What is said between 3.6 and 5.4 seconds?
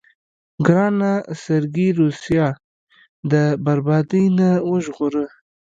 بربادۍ نه وژغوره.